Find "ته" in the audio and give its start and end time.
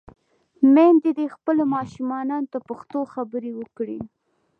2.51-2.57